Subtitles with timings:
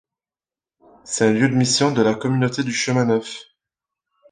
[1.03, 3.37] C'est un lieu de mission de la Communauté du Chemin Neuf.